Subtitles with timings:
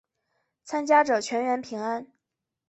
[0.63, 2.07] 参加者全员平安。